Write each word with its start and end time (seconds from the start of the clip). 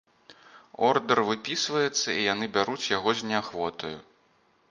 Ордэр 0.87 1.19
выпісваецца, 1.27 2.07
і 2.19 2.25
яны 2.33 2.45
бяруць 2.57 2.89
яго 2.97 3.11
з 3.19 3.31
неахвотаю. 3.33 3.95